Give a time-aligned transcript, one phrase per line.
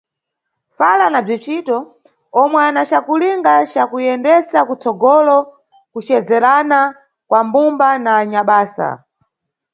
[0.77, 1.77] Fala na Bzicito
[2.35, 5.37] yomwe yana cakulinga ca kuyendesa kutsogolo
[5.91, 6.79] kucezerana
[7.29, 8.89] kwa mbumba na anyabasa.